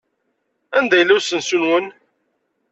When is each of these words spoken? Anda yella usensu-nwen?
Anda 0.77 0.95
yella 0.99 1.15
usensu-nwen? 1.17 1.85